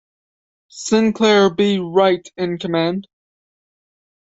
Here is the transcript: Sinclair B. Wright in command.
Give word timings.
Sinclair 0.69 1.51
B. 1.53 1.77
Wright 1.77 2.27
in 2.35 2.57
command. 2.57 3.05